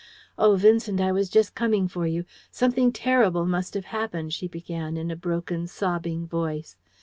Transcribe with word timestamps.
"Oh, 0.35 0.55
Vincent, 0.55 0.99
I 0.99 1.11
was 1.11 1.29
just 1.29 1.53
coming 1.53 1.87
for 1.87 2.07
you 2.07 2.25
something 2.49 2.91
terrible 2.91 3.45
must 3.45 3.75
have 3.75 3.85
happened!" 3.85 4.33
she 4.33 4.47
began, 4.47 4.97
in 4.97 5.11
a 5.11 5.15
broken, 5.15 5.67
sobbing 5.67 6.25
voice. 6.25 6.75